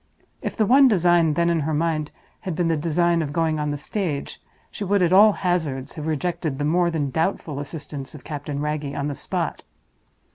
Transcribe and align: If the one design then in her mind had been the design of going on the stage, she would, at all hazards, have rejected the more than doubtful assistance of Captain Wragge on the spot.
If 0.41 0.57
the 0.57 0.65
one 0.65 0.87
design 0.87 1.35
then 1.35 1.47
in 1.51 1.59
her 1.59 1.75
mind 1.75 2.09
had 2.39 2.55
been 2.55 2.69
the 2.69 2.75
design 2.75 3.21
of 3.21 3.31
going 3.31 3.59
on 3.59 3.69
the 3.69 3.77
stage, 3.77 4.41
she 4.71 4.83
would, 4.83 5.03
at 5.03 5.13
all 5.13 5.31
hazards, 5.33 5.93
have 5.93 6.07
rejected 6.07 6.57
the 6.57 6.65
more 6.65 6.89
than 6.89 7.11
doubtful 7.11 7.59
assistance 7.59 8.15
of 8.15 8.23
Captain 8.23 8.59
Wragge 8.61 8.95
on 8.95 9.09
the 9.09 9.13
spot. 9.13 9.61